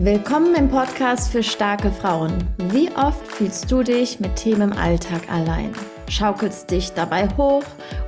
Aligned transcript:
Willkommen 0.00 0.56
im 0.56 0.68
Podcast 0.68 1.30
für 1.30 1.44
starke 1.44 1.88
Frauen. 1.92 2.32
Wie 2.72 2.90
oft 2.96 3.24
fühlst 3.28 3.70
du 3.70 3.84
dich 3.84 4.18
mit 4.18 4.34
Themen 4.34 4.72
im 4.72 4.72
Alltag 4.72 5.30
allein? 5.30 5.72
Schaukelst 6.08 6.68
dich 6.72 6.92
dabei 6.92 7.28
hoch 7.36 7.62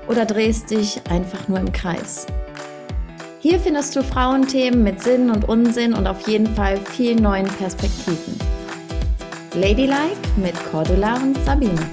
oder 0.09 0.27
drehst 0.27 0.73
dich 0.73 1.01
einfach 1.09 1.47
nur 1.47 1.61
im 1.61 1.73
Kreis? 1.73 2.27
Hier 3.39 3.61
findest 3.61 3.95
du 3.95 4.03
Frauenthemen 4.03 4.83
mit 4.83 5.01
Sinn 5.01 5.31
und 5.31 5.49
Unsinn 5.49 5.95
und 5.95 6.09
auf 6.09 6.27
jeden 6.27 6.53
Fall 6.57 6.77
viel 6.77 7.15
neuen 7.15 7.47
Perspektiven. 7.47 8.37
Ladylike 9.55 10.29
mit 10.37 10.55
Cordula 10.73 11.15
und 11.15 11.39
Sabine. 11.45 11.87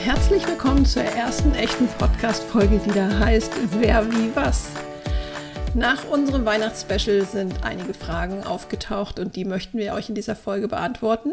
Herzlich 0.00 0.48
willkommen 0.48 0.86
zur 0.86 1.02
ersten 1.02 1.54
echten 1.56 1.88
Podcast-Folge, 1.98 2.80
die 2.86 2.92
da 2.92 3.18
heißt 3.18 3.52
Wer 3.78 4.10
wie 4.10 4.34
was. 4.34 4.70
Nach 5.74 6.06
unserem 6.06 6.44
Weihnachtsspecial 6.44 7.22
sind 7.22 7.64
einige 7.64 7.94
Fragen 7.94 8.44
aufgetaucht 8.44 9.18
und 9.18 9.36
die 9.36 9.46
möchten 9.46 9.78
wir 9.78 9.94
euch 9.94 10.10
in 10.10 10.14
dieser 10.14 10.36
Folge 10.36 10.68
beantworten, 10.68 11.32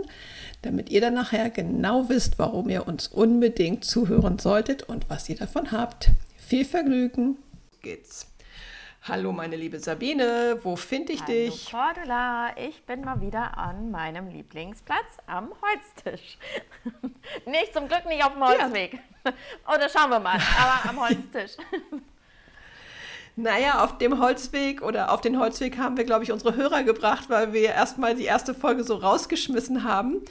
damit 0.61 0.89
ihr 0.89 1.01
dann 1.01 1.13
nachher 1.13 1.49
genau 1.49 2.07
wisst, 2.07 2.39
warum 2.39 2.69
ihr 2.69 2.87
uns 2.87 3.09
unbedingt 3.09 3.83
zuhören 3.83 4.39
solltet 4.39 4.83
und 4.83 5.09
was 5.09 5.27
ihr 5.27 5.35
davon 5.35 5.73
habt. 5.73 6.11
Viel 6.37 6.63
Vergnügen. 6.63 7.37
Geht's. 7.81 8.27
Hallo 9.03 9.33
meine 9.33 9.57
liebe 9.57 9.79
Sabine, 9.79 10.59
wo 10.63 10.77
finde 10.77 11.13
ich 11.13 11.21
Hallo 11.21 11.33
dich? 11.33 11.71
Cordula, 11.71 12.51
ich 12.57 12.81
bin 12.83 13.01
mal 13.01 13.19
wieder 13.19 13.57
an 13.57 13.91
meinem 13.91 14.29
Lieblingsplatz 14.29 15.17
am 15.27 15.51
Holztisch. 15.61 16.37
nicht 17.45 17.73
zum 17.73 17.89
Glück 17.89 18.05
nicht 18.05 18.23
auf 18.23 18.33
dem 18.33 18.43
Holzweg. 18.43 18.99
Oder 19.73 19.89
schauen 19.89 20.11
wir 20.11 20.19
mal, 20.19 20.39
aber 20.57 20.89
am 20.89 20.99
Holztisch. 21.07 21.57
Naja, 23.35 23.83
auf 23.83 23.97
dem 23.97 24.19
Holzweg 24.19 24.81
oder 24.81 25.11
auf 25.11 25.21
den 25.21 25.39
Holzweg 25.39 25.77
haben 25.77 25.97
wir, 25.97 26.03
glaube 26.03 26.23
ich, 26.23 26.31
unsere 26.31 26.55
Hörer 26.55 26.83
gebracht, 26.83 27.29
weil 27.29 27.53
wir 27.53 27.69
erstmal 27.69 28.15
die 28.15 28.25
erste 28.25 28.53
Folge 28.53 28.83
so 28.83 28.95
rausgeschmissen 28.95 29.83
haben. 29.83 30.21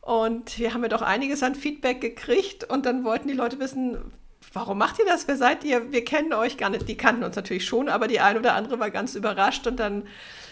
Und 0.00 0.58
wir 0.58 0.74
haben 0.74 0.82
ja 0.82 0.88
doch 0.88 1.02
einiges 1.02 1.42
an 1.42 1.54
Feedback 1.54 2.00
gekriegt 2.00 2.64
und 2.64 2.86
dann 2.86 3.04
wollten 3.04 3.28
die 3.28 3.34
Leute 3.34 3.60
wissen, 3.60 3.98
warum 4.52 4.78
macht 4.78 4.98
ihr 4.98 5.04
das? 5.04 5.28
Wer 5.28 5.36
seid 5.36 5.64
ihr? 5.64 5.92
Wir 5.92 6.04
kennen 6.04 6.32
euch 6.32 6.56
gar 6.56 6.70
nicht. 6.70 6.88
Die 6.88 6.96
kannten 6.96 7.22
uns 7.22 7.36
natürlich 7.36 7.66
schon, 7.66 7.88
aber 7.88 8.08
die 8.08 8.20
eine 8.20 8.38
oder 8.38 8.54
andere 8.54 8.80
war 8.80 8.90
ganz 8.90 9.14
überrascht 9.14 9.66
und 9.66 9.78
dann 9.78 10.06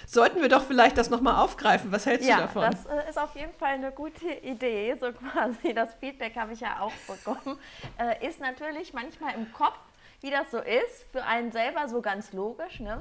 sollten 0.07 0.41
wir 0.41 0.49
doch 0.49 0.65
vielleicht 0.65 0.97
das 0.97 1.11
nochmal 1.11 1.43
aufgreifen. 1.43 1.93
Was 1.93 2.07
hältst 2.07 2.29
ja, 2.29 2.37
du 2.37 2.43
davon? 2.43 2.63
Das 2.63 2.87
äh, 2.87 3.09
ist 3.09 3.19
auf 3.19 3.35
jeden 3.37 3.53
Fall 3.55 3.75
eine 3.75 3.93
gute 3.93 4.29
Idee. 4.43 4.95
So 4.99 5.13
quasi 5.33 5.75
das 5.75 5.91
Feedback 6.01 6.37
habe 6.37 6.53
ich 6.53 6.61
ja 6.61 6.81
auch 6.81 6.93
bekommen. 7.07 7.59
Äh, 7.99 8.27
ist 8.27 8.41
natürlich 8.41 8.95
manchmal 8.95 9.35
im 9.35 9.53
Kopf 9.53 9.79
wie 10.21 10.31
das 10.31 10.51
so 10.51 10.59
ist, 10.59 11.07
für 11.13 11.25
einen 11.25 11.53
selber 11.53 11.89
so 11.89 12.03
ganz 12.03 12.33
logisch. 12.33 12.81
Ne? 12.81 13.01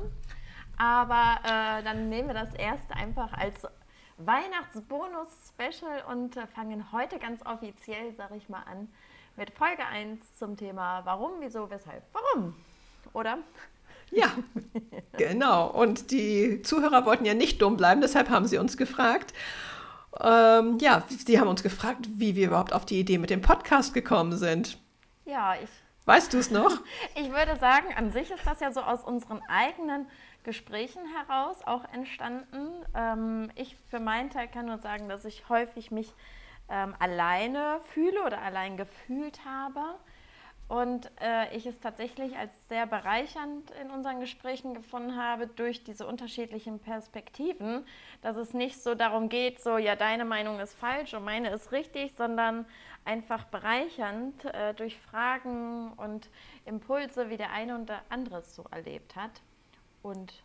Aber 0.78 1.40
äh, 1.44 1.84
dann 1.84 2.10
nehmen 2.10 2.28
wir 2.30 2.36
das 2.36 2.54
erst 2.54 2.92
einfach 2.92 3.34
als 3.34 3.68
Weihnachtsbonus-Special 4.18 6.04
und 6.10 6.38
äh, 6.38 6.48
fangen 6.48 6.92
heute 6.92 7.20
ganz 7.20 7.46
offiziell, 7.46 8.14
sage 8.16 8.36
ich 8.36 8.50
mal, 8.50 8.64
an 8.64 8.88
mit 9.36 9.52
Folge 9.52 9.86
1 9.86 10.38
zum 10.38 10.58
Thema 10.58 11.02
Warum, 11.06 11.34
wieso, 11.40 11.70
weshalb, 11.70 12.04
warum. 12.14 12.56
Oder? 13.14 13.40
Ja, 14.12 14.32
genau. 15.18 15.68
Und 15.68 16.12
die 16.12 16.62
Zuhörer 16.62 17.06
wollten 17.06 17.26
ja 17.26 17.34
nicht 17.34 17.62
dumm 17.62 17.78
bleiben, 17.78 18.02
deshalb 18.02 18.30
haben 18.30 18.48
sie 18.48 18.58
uns 18.58 18.78
gefragt. 18.78 19.34
Ähm, 20.20 20.78
ja, 20.80 21.04
sie 21.10 21.40
haben 21.40 21.48
uns 21.48 21.62
gefragt, 21.62 22.08
wie 22.16 22.36
wir 22.36 22.48
überhaupt 22.48 22.74
auf 22.74 22.86
die 22.86 23.00
Idee 23.00 23.18
mit 23.18 23.30
dem 23.30 23.42
Podcast 23.42 23.94
gekommen 23.94 24.36
sind. 24.38 24.80
Ja, 25.26 25.56
ich 25.62 25.70
Weißt 26.08 26.34
du 26.34 26.38
es 26.38 26.52
noch? 26.52 26.72
Ich 27.16 27.32
würde 27.32 27.58
sagen, 27.58 27.94
an 27.94 28.12
sich 28.12 28.32
ist 28.32 28.48
das 28.48 28.62
ja 28.62 28.72
so 28.72 28.80
aus 28.80 29.04
unseren 29.04 29.42
eigenen 29.50 30.08
Gesprächen 30.44 31.02
heraus 31.14 31.58
auch 31.66 31.84
entstanden. 31.94 32.70
Ähm, 32.96 33.52
ich 33.56 33.76
für 33.90 34.00
meinen 34.00 34.30
Teil 34.30 34.48
kann 34.48 34.68
nur 34.68 34.78
sagen, 34.78 35.10
dass 35.10 35.26
ich 35.26 35.50
häufig 35.50 35.92
mich 35.92 36.14
ähm, 36.70 36.96
alleine 37.00 37.82
fühle 37.94 38.24
oder 38.24 38.42
allein 38.42 38.78
gefühlt 38.78 39.44
habe. 39.44 39.82
Und 40.70 41.12
äh, 41.22 41.54
ich 41.56 41.66
es 41.66 41.80
tatsächlich 41.80 42.38
als 42.38 42.52
sehr 42.70 42.86
bereichernd 42.86 43.72
in 43.82 43.90
unseren 43.90 44.22
Gesprächen 44.22 44.74
gefunden 44.74 45.18
habe, 45.18 45.48
durch 45.48 45.84
diese 45.84 46.08
unterschiedlichen 46.08 46.80
Perspektiven, 46.80 47.86
dass 48.22 48.38
es 48.38 48.54
nicht 48.54 48.82
so 48.82 48.96
darum 48.96 49.28
geht, 49.28 49.62
so, 49.62 49.78
ja, 49.78 49.98
deine 49.98 50.24
Meinung 50.24 50.60
ist 50.60 50.74
falsch 50.74 51.14
und 51.14 51.26
meine 51.26 51.50
ist 51.52 51.74
richtig, 51.74 52.14
sondern 52.16 52.66
einfach 53.08 53.46
bereichernd 53.46 54.46
äh, 54.46 54.74
durch 54.74 55.00
Fragen 55.00 55.94
und 55.94 56.30
Impulse, 56.66 57.30
wie 57.30 57.38
der 57.38 57.52
eine 57.52 57.76
und 57.76 57.90
der 57.90 58.02
andere 58.10 58.38
es 58.40 58.56
so 58.56 58.66
erlebt 58.70 59.16
hat. 59.16 59.32
Und 60.04 60.44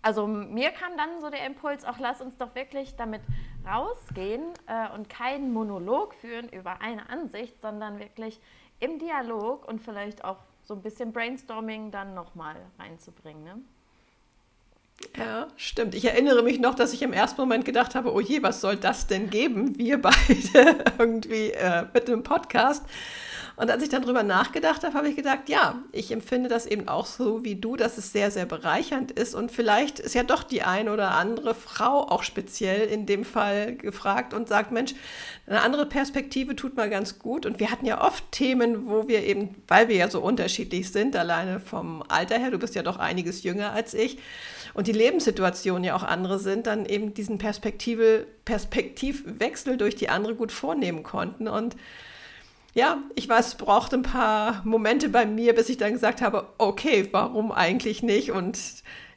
also 0.00 0.26
mir 0.26 0.70
kam 0.72 0.96
dann 0.96 1.20
so 1.20 1.30
der 1.30 1.46
Impuls, 1.46 1.84
auch 1.84 1.98
lass 1.98 2.20
uns 2.20 2.36
doch 2.38 2.54
wirklich 2.54 2.96
damit 2.96 3.22
rausgehen 3.64 4.42
äh, 4.66 4.92
und 4.94 5.08
keinen 5.08 5.52
Monolog 5.52 6.14
führen 6.14 6.48
über 6.48 6.80
eine 6.80 7.08
Ansicht, 7.08 7.60
sondern 7.60 8.00
wirklich 8.00 8.40
im 8.80 8.98
Dialog 8.98 9.68
und 9.68 9.80
vielleicht 9.80 10.24
auch 10.24 10.38
so 10.62 10.74
ein 10.74 10.82
bisschen 10.82 11.12
Brainstorming 11.12 11.90
dann 11.92 12.14
nochmal 12.14 12.56
reinzubringen. 12.78 13.44
Ne? 13.44 13.62
Ja, 15.16 15.48
stimmt. 15.56 15.94
Ich 15.94 16.04
erinnere 16.04 16.42
mich 16.42 16.58
noch, 16.58 16.74
dass 16.74 16.92
ich 16.92 17.02
im 17.02 17.12
ersten 17.12 17.40
Moment 17.40 17.64
gedacht 17.64 17.94
habe, 17.94 18.12
oh 18.12 18.20
je, 18.20 18.42
was 18.42 18.60
soll 18.60 18.76
das 18.76 19.06
denn 19.06 19.30
geben? 19.30 19.78
Wir 19.78 20.00
beide 20.00 20.84
irgendwie 20.98 21.50
äh, 21.50 21.84
mit 21.92 22.08
dem 22.08 22.22
Podcast. 22.22 22.84
Und 23.56 23.70
als 23.70 23.82
ich 23.82 23.88
dann 23.88 24.02
drüber 24.02 24.22
nachgedacht 24.22 24.82
habe, 24.82 24.94
habe 24.94 25.08
ich 25.08 25.16
gedacht, 25.16 25.48
ja, 25.48 25.78
ich 25.92 26.10
empfinde 26.10 26.48
das 26.48 26.66
eben 26.66 26.88
auch 26.88 27.06
so 27.06 27.44
wie 27.44 27.56
du, 27.56 27.76
dass 27.76 27.98
es 27.98 28.12
sehr, 28.12 28.30
sehr 28.30 28.46
bereichernd 28.46 29.10
ist. 29.10 29.34
Und 29.34 29.52
vielleicht 29.52 29.98
ist 29.98 30.14
ja 30.14 30.22
doch 30.22 30.42
die 30.42 30.62
eine 30.62 30.92
oder 30.92 31.12
andere 31.12 31.54
Frau 31.54 32.08
auch 32.08 32.22
speziell 32.22 32.88
in 32.88 33.06
dem 33.06 33.24
Fall 33.24 33.76
gefragt 33.76 34.34
und 34.34 34.48
sagt, 34.48 34.72
Mensch, 34.72 34.94
eine 35.46 35.60
andere 35.60 35.86
Perspektive 35.86 36.56
tut 36.56 36.76
mal 36.76 36.88
ganz 36.88 37.18
gut. 37.18 37.46
Und 37.46 37.60
wir 37.60 37.70
hatten 37.70 37.86
ja 37.86 38.04
oft 38.04 38.30
Themen, 38.32 38.86
wo 38.86 39.08
wir 39.08 39.22
eben, 39.24 39.54
weil 39.68 39.88
wir 39.88 39.96
ja 39.96 40.10
so 40.10 40.20
unterschiedlich 40.20 40.90
sind, 40.90 41.14
alleine 41.16 41.60
vom 41.60 42.02
Alter 42.08 42.38
her, 42.38 42.50
du 42.50 42.58
bist 42.58 42.74
ja 42.74 42.82
doch 42.82 42.98
einiges 42.98 43.42
jünger 43.42 43.72
als 43.72 43.94
ich, 43.94 44.18
und 44.74 44.86
die 44.86 44.92
Lebenssituationen 44.92 45.84
ja 45.84 45.94
auch 45.94 46.02
andere 46.02 46.38
sind, 46.38 46.66
dann 46.66 46.86
eben 46.86 47.12
diesen 47.14 47.38
Perspektive, 47.38 48.26
Perspektivwechsel 48.44 49.76
durch 49.76 49.96
die 49.96 50.08
andere 50.08 50.34
gut 50.34 50.50
vornehmen 50.50 51.02
konnten. 51.02 51.46
Und 51.46 51.76
ja, 52.74 52.98
ich 53.14 53.28
weiß, 53.28 53.48
es 53.48 53.54
braucht 53.56 53.92
ein 53.92 54.02
paar 54.02 54.62
Momente 54.64 55.08
bei 55.10 55.26
mir, 55.26 55.54
bis 55.54 55.68
ich 55.68 55.76
dann 55.76 55.92
gesagt 55.92 56.22
habe, 56.22 56.48
okay, 56.58 57.08
warum 57.12 57.52
eigentlich 57.52 58.02
nicht? 58.02 58.32
Und 58.32 58.58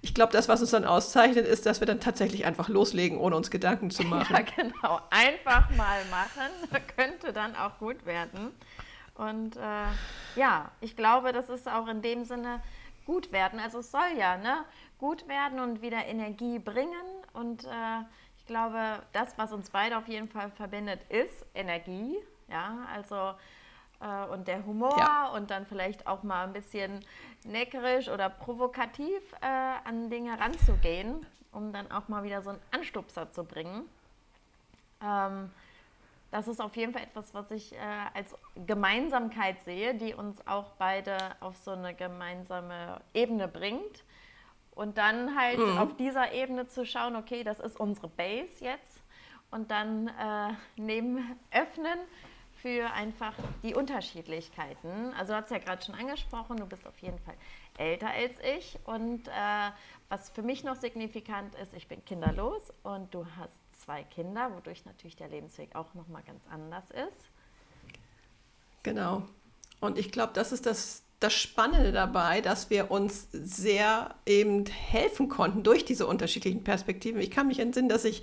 ich 0.02 0.14
glaube, 0.14 0.34
das, 0.34 0.50
was 0.50 0.62
uns 0.62 0.72
dann 0.72 0.86
auszeichnet, 0.86 1.48
ist, 1.48 1.66
dass 1.66 1.80
wir 1.80 1.88
dann 1.88 2.02
tatsächlich 2.02 2.46
einfach 2.46 2.68
loslegen, 2.68 3.18
ohne 3.18 3.36
uns 3.36 3.50
Gedanken 3.50 3.92
zu 3.92 4.04
machen. 4.08 4.36
Ja, 4.36 4.42
genau. 4.42 5.00
Einfach 5.10 5.70
mal 5.72 6.04
machen, 6.12 6.52
könnte 6.96 7.32
dann 7.32 7.56
auch 7.56 7.78
gut 7.80 8.06
werden. 8.06 8.52
Und 9.16 9.56
äh, 9.56 10.40
ja, 10.40 10.72
ich 10.82 10.98
glaube, 10.98 11.32
das 11.32 11.50
ist 11.50 11.70
auch 11.70 11.88
in 11.88 12.02
dem 12.02 12.26
Sinne 12.26 12.62
gut 13.06 13.32
werden. 13.32 13.60
Also 13.60 13.80
es 13.80 13.90
soll 13.90 14.18
ja 14.18 14.38
ne, 14.38 14.66
gut 14.98 15.28
werden 15.30 15.60
und 15.60 15.82
wieder 15.82 16.06
Energie 16.06 16.60
bringen. 16.60 16.92
Und 17.32 17.64
äh, 17.64 18.04
ich 18.38 18.46
glaube, 18.46 19.02
das, 19.14 19.38
was 19.38 19.54
uns 19.54 19.70
beide 19.70 19.98
auf 19.98 20.10
jeden 20.10 20.28
Fall 20.28 20.52
verbindet, 20.52 21.00
ist 21.10 21.46
Energie. 21.56 22.18
Ja, 22.48 22.86
also 22.94 23.34
äh, 24.00 24.26
und 24.32 24.48
der 24.48 24.66
Humor 24.66 24.98
ja. 24.98 25.30
und 25.30 25.52
dann 25.52 25.66
vielleicht 25.66 26.08
auch 26.08 26.24
mal 26.24 26.46
ein 26.46 26.54
bisschen 26.54 27.04
neckerisch 27.44 28.10
oder 28.10 28.30
provokativ 28.30 29.22
äh, 29.42 29.46
an 29.46 30.10
Dinge 30.10 30.40
ranzugehen, 30.40 31.26
um 31.52 31.72
dann 31.74 31.92
auch 31.92 32.08
mal 32.08 32.24
wieder 32.24 32.42
so 32.42 32.52
einen 32.52 32.62
Anstupser 32.72 33.32
zu 33.32 33.44
bringen. 33.44 33.90
Ähm, 35.02 35.52
das 36.32 36.48
ist 36.48 36.60
auf 36.60 36.76
jeden 36.76 36.92
Fall 36.92 37.04
etwas, 37.04 37.34
was 37.34 37.50
ich 37.52 37.74
äh, 37.74 37.78
als 38.14 38.36
Gemeinsamkeit 38.68 39.62
sehe, 39.62 39.96
die 39.96 40.14
uns 40.14 40.46
auch 40.48 40.72
beide 40.78 41.18
auf 41.40 41.56
so 41.56 41.72
eine 41.72 41.94
gemeinsame 41.94 43.00
Ebene 43.14 43.48
bringt. 43.48 44.04
Und 44.72 44.98
dann 44.98 45.38
halt 45.40 45.60
mhm. 45.60 45.78
auf 45.78 45.96
dieser 45.96 46.34
Ebene 46.34 46.68
zu 46.68 46.86
schauen, 46.86 47.16
okay, 47.16 47.46
das 47.46 47.62
ist 47.62 47.80
unsere 47.80 48.10
Base 48.10 48.52
jetzt. 48.60 49.02
Und 49.50 49.72
dann 49.72 50.10
äh, 50.10 50.54
neben 50.76 51.40
öffnen 51.52 52.00
für 52.66 52.92
einfach 52.94 53.36
die 53.62 53.76
Unterschiedlichkeiten. 53.76 55.14
Also 55.14 55.34
du 55.34 55.40
hast 55.40 55.52
ja 55.52 55.60
gerade 55.60 55.86
schon 55.86 55.94
angesprochen, 55.94 56.58
du 56.58 56.66
bist 56.66 56.88
auf 56.88 56.98
jeden 56.98 57.20
Fall 57.20 57.36
älter 57.78 58.10
als 58.10 58.34
ich. 58.58 58.80
Und 58.86 59.28
äh, 59.28 59.70
was 60.10 60.32
für 60.32 60.42
mich 60.42 60.64
noch 60.64 60.76
signifikant 60.76 61.54
ist, 61.62 61.76
ich 61.76 61.88
bin 61.88 62.04
kinderlos 62.06 62.74
und 62.82 63.14
du 63.14 63.24
hast 63.38 63.54
zwei 63.84 64.04
Kinder, 64.04 64.52
wodurch 64.56 64.84
natürlich 64.84 65.16
der 65.16 65.28
Lebensweg 65.28 65.76
auch 65.76 65.94
nochmal 65.94 66.24
ganz 66.24 66.44
anders 66.48 66.86
ist. 66.90 67.30
Genau. 68.82 69.22
Und 69.80 70.00
ich 70.00 70.12
glaube, 70.12 70.34
das 70.34 70.52
ist 70.52 70.66
das, 70.66 71.04
das 71.26 71.34
Spannende 71.34 71.92
dabei, 71.92 72.40
dass 72.40 72.70
wir 72.70 72.92
uns 72.92 73.28
sehr 73.32 74.14
eben 74.28 74.66
helfen 74.66 75.28
konnten 75.28 75.64
durch 75.64 75.84
diese 75.84 76.06
unterschiedlichen 76.06 76.64
Perspektiven. 76.64 77.20
Ich 77.20 77.32
kann 77.32 77.48
mich 77.48 77.60
entsinnen, 77.60 77.90
dass 77.90 78.06
ich 78.06 78.22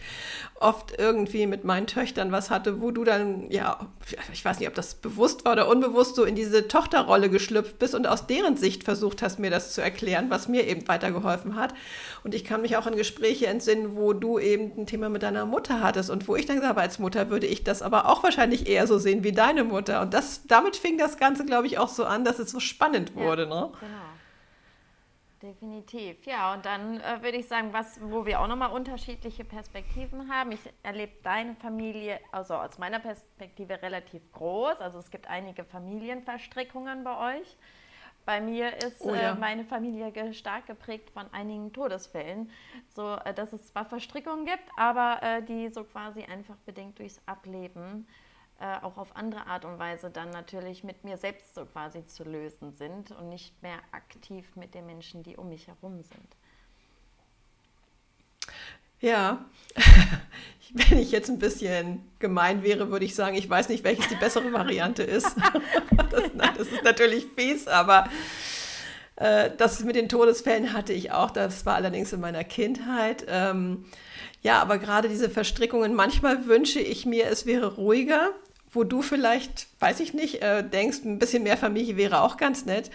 oft 0.60 0.96
irgendwie 0.96 1.48
mit 1.48 1.64
meinen 1.64 1.88
Töchtern 1.88 2.30
was 2.30 2.48
hatte, 2.48 2.80
wo 2.80 2.92
du 2.92 3.02
dann, 3.02 3.50
ja, 3.50 3.88
ich 4.32 4.44
weiß 4.44 4.60
nicht, 4.60 4.68
ob 4.68 4.76
das 4.76 4.94
bewusst 4.94 5.44
war 5.44 5.52
oder 5.52 5.68
unbewusst, 5.68 6.14
so 6.14 6.22
in 6.22 6.36
diese 6.36 6.68
Tochterrolle 6.68 7.28
geschlüpft 7.28 7.80
bist 7.80 7.96
und 7.96 8.06
aus 8.06 8.28
deren 8.28 8.56
Sicht 8.56 8.84
versucht 8.84 9.20
hast, 9.20 9.40
mir 9.40 9.50
das 9.50 9.74
zu 9.74 9.80
erklären, 9.80 10.30
was 10.30 10.46
mir 10.46 10.68
eben 10.68 10.86
weitergeholfen 10.86 11.56
hat. 11.56 11.74
Und 12.22 12.36
ich 12.36 12.44
kann 12.44 12.62
mich 12.62 12.76
auch 12.76 12.86
an 12.86 12.94
Gespräche 12.94 13.48
entsinnen, 13.48 13.96
wo 13.96 14.12
du 14.12 14.38
eben 14.38 14.70
ein 14.78 14.86
Thema 14.86 15.08
mit 15.08 15.24
deiner 15.24 15.44
Mutter 15.44 15.80
hattest 15.80 16.08
und 16.08 16.28
wo 16.28 16.36
ich 16.36 16.46
dann 16.46 16.56
gesagt 16.56 16.76
habe, 16.76 16.82
als 16.82 17.00
Mutter 17.00 17.30
würde 17.30 17.48
ich 17.48 17.64
das 17.64 17.82
aber 17.82 18.08
auch 18.08 18.22
wahrscheinlich 18.22 18.68
eher 18.68 18.86
so 18.86 18.98
sehen 18.98 19.24
wie 19.24 19.32
deine 19.32 19.64
Mutter. 19.64 20.02
Und 20.02 20.14
das, 20.14 20.42
damit 20.46 20.76
fing 20.76 20.98
das 20.98 21.16
Ganze, 21.16 21.44
glaube 21.44 21.66
ich, 21.66 21.78
auch 21.78 21.88
so 21.88 22.04
an, 22.04 22.24
dass 22.24 22.38
es 22.38 22.52
so 22.52 22.60
spannend 22.60 22.91
wurde. 23.14 23.44
Ja, 23.44 23.48
ne? 23.48 23.72
Genau. 23.80 24.02
Definitiv, 25.42 26.24
ja. 26.24 26.54
Und 26.54 26.64
dann 26.64 27.00
äh, 27.00 27.20
würde 27.20 27.38
ich 27.38 27.48
sagen, 27.48 27.72
was, 27.72 28.00
wo 28.00 28.24
wir 28.24 28.40
auch 28.40 28.46
nochmal 28.46 28.70
unterschiedliche 28.70 29.44
Perspektiven 29.44 30.32
haben. 30.32 30.52
Ich 30.52 30.60
erlebe 30.84 31.12
deine 31.24 31.56
Familie, 31.56 32.20
also 32.30 32.54
aus 32.54 32.78
meiner 32.78 33.00
Perspektive, 33.00 33.82
relativ 33.82 34.22
groß. 34.32 34.80
Also 34.80 35.00
es 35.00 35.10
gibt 35.10 35.26
einige 35.26 35.64
Familienverstrickungen 35.64 37.02
bei 37.02 37.38
euch. 37.38 37.56
Bei 38.24 38.40
mir 38.40 38.76
ist 38.76 39.00
oh, 39.00 39.14
ja. 39.14 39.32
äh, 39.32 39.34
meine 39.34 39.64
Familie 39.64 40.32
stark 40.32 40.66
geprägt 40.68 41.10
von 41.10 41.26
einigen 41.32 41.72
Todesfällen, 41.72 42.48
so 42.94 43.16
äh, 43.24 43.34
dass 43.34 43.52
es 43.52 43.66
zwar 43.66 43.84
Verstrickungen 43.84 44.46
gibt, 44.46 44.68
aber 44.76 45.18
äh, 45.22 45.42
die 45.42 45.70
so 45.70 45.82
quasi 45.82 46.22
einfach 46.22 46.54
bedingt 46.64 47.00
durchs 47.00 47.20
Ableben 47.26 48.06
äh, 48.60 48.76
auch 48.82 48.96
auf 48.96 49.16
andere 49.16 49.46
Art 49.46 49.64
und 49.64 49.78
Weise 49.78 50.10
dann 50.10 50.30
natürlich 50.30 50.84
mit 50.84 51.04
mir 51.04 51.18
selbst 51.18 51.54
so 51.54 51.64
quasi 51.66 52.06
zu 52.06 52.24
lösen 52.24 52.72
sind 52.72 53.10
und 53.10 53.28
nicht 53.28 53.60
mehr 53.62 53.78
aktiv 53.90 54.46
mit 54.56 54.74
den 54.74 54.86
Menschen, 54.86 55.22
die 55.22 55.36
um 55.36 55.48
mich 55.48 55.66
herum 55.66 56.02
sind. 56.02 56.36
Ja, 59.00 59.44
wenn 60.72 60.98
ich 60.98 61.10
jetzt 61.10 61.28
ein 61.28 61.40
bisschen 61.40 62.08
gemein 62.20 62.62
wäre, 62.62 62.88
würde 62.90 63.04
ich 63.04 63.16
sagen, 63.16 63.34
ich 63.34 63.50
weiß 63.50 63.68
nicht, 63.68 63.82
welches 63.82 64.06
die 64.08 64.14
bessere 64.14 64.52
Variante 64.52 65.02
ist. 65.02 65.34
das, 66.10 66.22
nein, 66.34 66.54
das 66.56 66.68
ist 66.68 66.84
natürlich 66.84 67.26
fies, 67.36 67.66
aber 67.66 68.08
das 69.16 69.84
mit 69.84 69.96
den 69.96 70.08
Todesfällen 70.08 70.72
hatte 70.72 70.92
ich 70.92 71.12
auch. 71.12 71.30
Das 71.30 71.66
war 71.66 71.74
allerdings 71.74 72.12
in 72.12 72.20
meiner 72.20 72.44
Kindheit. 72.44 73.26
Ähm, 73.28 73.84
ja, 74.42 74.60
aber 74.60 74.78
gerade 74.78 75.08
diese 75.08 75.30
Verstrickungen, 75.30 75.94
manchmal 75.94 76.46
wünsche 76.46 76.80
ich 76.80 77.06
mir, 77.06 77.26
es 77.26 77.46
wäre 77.46 77.76
ruhiger, 77.76 78.30
wo 78.70 78.84
du 78.84 79.02
vielleicht, 79.02 79.68
weiß 79.80 80.00
ich 80.00 80.14
nicht, 80.14 80.42
äh, 80.42 80.68
denkst, 80.68 81.04
ein 81.04 81.18
bisschen 81.18 81.42
mehr 81.42 81.56
Familie 81.56 81.96
wäre 81.96 82.22
auch 82.22 82.36
ganz 82.36 82.64
nett. 82.64 82.90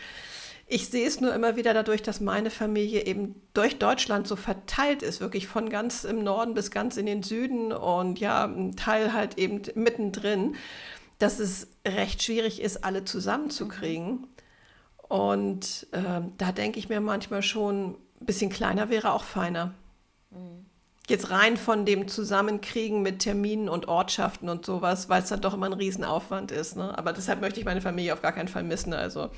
Ich 0.70 0.90
sehe 0.90 1.08
es 1.08 1.22
nur 1.22 1.34
immer 1.34 1.56
wieder 1.56 1.74
dadurch, 1.74 2.02
dass 2.02 2.20
meine 2.20 2.50
Familie 2.50 3.06
eben 3.06 3.42
durch 3.54 3.80
Deutschland 3.80 4.28
so 4.28 4.36
verteilt 4.36 5.02
ist, 5.02 5.22
wirklich 5.22 5.48
von 5.48 5.70
ganz 5.70 6.04
im 6.04 6.24
Norden 6.24 6.56
bis 6.56 6.72
ganz 6.72 6.98
in 6.98 7.06
den 7.06 7.24
Süden 7.24 7.72
und 7.72 8.20
ja, 8.20 8.44
ein 8.44 8.76
Teil 8.76 9.14
halt 9.14 9.38
eben 9.38 9.62
mittendrin, 9.76 10.58
dass 11.20 11.40
es 11.40 11.68
recht 11.88 12.22
schwierig 12.22 12.62
ist, 12.62 12.84
alle 12.84 13.06
zusammenzukriegen. 13.06 14.28
Und 15.08 15.88
äh, 15.92 16.22
da 16.38 16.52
denke 16.52 16.80
ich 16.80 16.90
mir 16.90 17.00
manchmal 17.00 17.42
schon, 17.42 17.96
ein 18.20 18.26
bisschen 18.26 18.50
kleiner 18.50 18.90
wäre 18.90 19.14
auch 19.14 19.24
feiner. 19.24 19.74
Mhm. 20.32 20.66
Jetzt 21.08 21.30
rein 21.30 21.56
von 21.56 21.86
dem 21.86 22.10
Zusammenkriegen 22.10 23.02
mit 23.02 23.20
Terminen 23.20 23.70
und 23.70 23.88
Ortschaften 23.88 24.50
und 24.50 24.66
sowas, 24.66 25.08
weil 25.08 25.24
es 25.24 25.30
dann 25.30 25.40
doch 25.40 25.54
immer 25.54 25.68
ein 25.68 25.74
Riesenaufwand 25.74 26.52
ist. 26.52 26.76
Ne? 26.76 26.98
Aber 26.98 27.14
deshalb 27.14 27.40
möchte 27.40 27.62
ich 27.62 27.66
meine 27.66 27.80
Familie 27.80 28.12
auf 28.12 28.22
gar 28.22 28.34
keinen 28.34 28.50
Fall 28.50 28.64
missen. 28.64 28.94
Also 28.94 29.30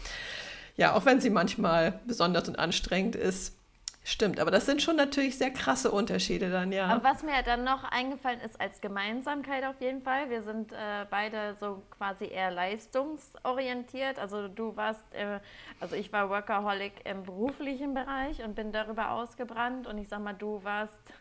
ja, 0.77 0.95
auch 0.95 1.06
wenn 1.06 1.21
sie 1.21 1.30
manchmal 1.30 2.00
besonders 2.07 2.48
und 2.48 2.57
anstrengend 2.57 3.16
ist, 3.16 3.58
Stimmt, 4.01 4.39
aber 4.39 4.49
das 4.49 4.65
sind 4.65 4.81
schon 4.81 4.95
natürlich 4.95 5.37
sehr 5.37 5.51
krasse 5.51 5.91
Unterschiede 5.91 6.49
dann, 6.49 6.71
ja. 6.71 6.87
Aber 6.87 7.03
was 7.03 7.21
mir 7.21 7.43
dann 7.43 7.65
noch 7.65 7.83
eingefallen 7.83 8.39
ist 8.39 8.59
als 8.59 8.79
Gemeinsamkeit 8.79 9.65
auf 9.65 9.79
jeden 9.81 10.01
Fall, 10.01 10.29
wir 10.29 10.41
sind 10.41 10.71
äh, 10.71 11.05
beide 11.09 11.55
so 11.59 11.83
quasi 11.91 12.25
eher 12.25 12.49
leistungsorientiert. 12.49 14.17
Also 14.17 14.47
du 14.47 14.75
warst, 14.77 15.03
äh, 15.13 15.39
also 15.81 15.95
ich 15.95 16.13
war 16.13 16.29
Workaholic 16.29 16.93
im 17.05 17.23
beruflichen 17.23 17.93
Bereich 17.93 18.41
und 18.41 18.55
bin 18.55 18.71
darüber 18.71 19.11
ausgebrannt 19.11 19.85
und 19.85 19.97
ich 19.97 20.07
sag 20.07 20.21
mal, 20.21 20.33
du 20.33 20.63
warst 20.63 21.13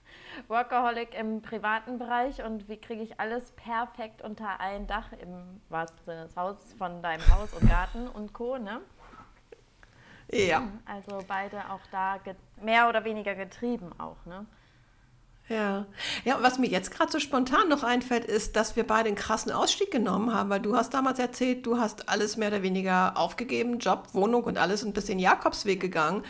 Workaholic 0.46 1.18
im 1.18 1.42
privaten 1.42 1.98
Bereich 1.98 2.42
und 2.44 2.68
wie 2.68 2.76
kriege 2.76 3.02
ich 3.02 3.18
alles 3.18 3.50
perfekt 3.52 4.22
unter 4.22 4.60
ein 4.60 4.86
Dach 4.86 5.12
im 5.20 5.60
wahrsten 5.68 6.04
Sinne 6.04 6.22
des 6.26 6.36
Hauses 6.36 6.72
von 6.74 7.02
deinem 7.02 7.26
Haus 7.34 7.52
und 7.52 7.68
Garten 7.68 8.06
und 8.06 8.32
Co. 8.32 8.56
Ne? 8.56 8.80
Ja. 10.30 10.60
Mhm, 10.60 10.80
also 10.84 11.24
beide 11.26 11.58
auch 11.70 11.80
da 11.90 12.18
mehr 12.62 12.88
oder 12.88 13.04
weniger 13.04 13.34
getrieben 13.34 13.92
auch, 13.98 14.24
ne? 14.26 14.46
Ja. 15.48 15.86
Ja, 16.24 16.36
und 16.36 16.42
was 16.42 16.58
mir 16.58 16.68
jetzt 16.68 16.90
gerade 16.90 17.10
so 17.10 17.18
spontan 17.18 17.68
noch 17.68 17.82
einfällt, 17.82 18.26
ist, 18.26 18.54
dass 18.54 18.76
wir 18.76 18.86
beide 18.86 19.08
einen 19.08 19.16
krassen 19.16 19.50
Ausstieg 19.50 19.90
genommen 19.90 20.34
haben, 20.34 20.50
weil 20.50 20.60
du 20.60 20.76
hast 20.76 20.92
damals 20.92 21.18
erzählt, 21.18 21.64
du 21.64 21.78
hast 21.78 22.10
alles 22.10 22.36
mehr 22.36 22.48
oder 22.48 22.62
weniger 22.62 23.16
aufgegeben, 23.16 23.78
Job, 23.78 24.08
Wohnung 24.12 24.44
und 24.44 24.58
alles 24.58 24.84
und 24.84 24.92
bist 24.92 25.08
den 25.08 25.18
Jakobsweg 25.18 25.80
gegangen. 25.80 26.22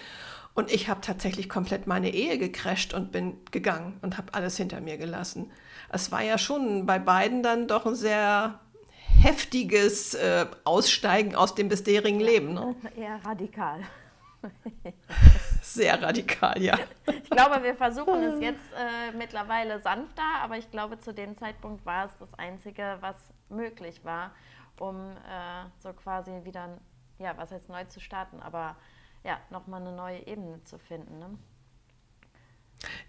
Und 0.54 0.72
ich 0.72 0.88
habe 0.88 1.00
tatsächlich 1.00 1.48
komplett 1.48 1.86
meine 1.86 2.12
Ehe 2.12 2.38
gecrasht 2.38 2.94
und 2.94 3.10
bin 3.12 3.38
gegangen 3.50 3.98
und 4.02 4.18
habe 4.18 4.34
alles 4.34 4.56
hinter 4.56 4.80
mir 4.80 4.98
gelassen. 4.98 5.50
Es 5.88 6.12
war 6.12 6.22
ja 6.22 6.38
schon 6.38 6.86
bei 6.86 6.98
beiden 6.98 7.42
dann 7.42 7.66
doch 7.66 7.86
ein 7.86 7.94
sehr 7.94 8.60
heftiges 9.22 10.14
äh, 10.14 10.46
Aussteigen 10.64 11.34
aus 11.34 11.54
dem 11.54 11.68
bisherigen 11.68 12.20
Leben. 12.20 12.54
Ne? 12.54 12.74
Eher 12.96 13.24
radikal. 13.24 13.80
Sehr 15.62 16.00
radikal, 16.00 16.62
ja. 16.62 16.78
Ich 17.06 17.30
glaube, 17.30 17.62
wir 17.62 17.74
versuchen 17.74 18.22
es 18.22 18.40
jetzt 18.40 18.72
äh, 18.76 19.16
mittlerweile 19.16 19.80
sanfter, 19.80 20.22
aber 20.40 20.56
ich 20.56 20.70
glaube, 20.70 20.98
zu 20.98 21.12
dem 21.12 21.36
Zeitpunkt 21.36 21.84
war 21.84 22.06
es 22.06 22.16
das 22.18 22.32
Einzige, 22.34 22.98
was 23.00 23.16
möglich 23.48 24.04
war, 24.04 24.32
um 24.78 25.10
äh, 25.10 25.64
so 25.80 25.92
quasi 25.92 26.30
wieder, 26.44 26.78
ja, 27.18 27.36
was 27.36 27.50
heißt 27.50 27.68
neu 27.68 27.84
zu 27.84 28.00
starten, 28.00 28.40
aber 28.40 28.76
ja, 29.24 29.38
nochmal 29.50 29.80
eine 29.80 29.92
neue 29.92 30.26
Ebene 30.26 30.62
zu 30.64 30.78
finden. 30.78 31.18
Ne? 31.18 31.38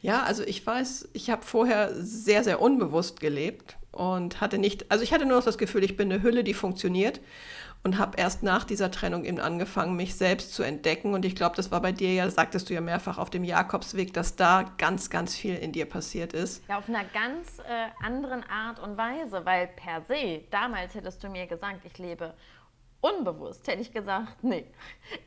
Ja, 0.02 0.24
also 0.24 0.44
ich 0.44 0.66
weiß, 0.66 1.10
ich 1.14 1.30
habe 1.30 1.44
vorher 1.44 1.94
sehr, 1.94 2.44
sehr 2.44 2.62
unbewusst 2.62 3.20
gelebt 3.20 3.78
und 3.92 4.42
hatte 4.42 4.58
nicht, 4.58 4.92
also 4.92 5.04
ich 5.04 5.14
hatte 5.14 5.26
nur 5.26 5.38
noch 5.38 5.46
das 5.46 5.58
Gefühl, 5.58 5.84
ich 5.84 5.98
bin 5.98 6.12
eine 6.12 6.24
Hülle, 6.24 6.44
die 6.44 6.54
funktioniert 6.54 7.20
und 7.84 7.98
habe 7.98 8.18
erst 8.18 8.44
nach 8.44 8.66
dieser 8.66 8.92
Trennung 8.92 9.24
eben 9.24 9.40
angefangen, 9.40 9.96
mich 9.96 10.16
selbst 10.16 10.54
zu 10.54 10.64
entdecken. 10.64 11.14
Und 11.14 11.24
ich 11.24 11.36
glaube, 11.36 11.56
das 11.56 11.72
war 11.72 11.82
bei 11.82 11.92
dir 11.92 12.14
ja, 12.14 12.30
sagtest 12.30 12.70
du 12.70 12.74
ja 12.74 12.82
mehrfach 12.82 13.18
auf 13.18 13.30
dem 13.30 13.44
Jakobsweg, 13.44 14.14
dass 14.14 14.36
da 14.36 14.64
ganz, 14.78 15.10
ganz 15.10 15.36
viel 15.36 15.56
in 15.56 15.72
dir 15.72 15.86
passiert 15.86 16.34
ist. 16.34 16.62
Ja, 16.68 16.78
auf 16.78 16.90
einer 16.90 17.06
ganz 17.06 17.60
äh, 17.60 18.06
anderen 18.06 18.44
Art 18.50 18.80
und 18.80 18.98
Weise, 18.98 19.46
weil 19.46 19.68
per 19.68 20.02
se, 20.08 20.42
damals 20.52 20.94
hättest 20.94 21.24
du 21.24 21.30
mir 21.30 21.48
gesagt, 21.48 21.86
ich 21.86 21.98
lebe 21.98 22.34
unbewusst 23.02 23.68
hätte 23.68 23.82
ich 23.82 23.92
gesagt, 23.92 24.38
nee. 24.44 24.66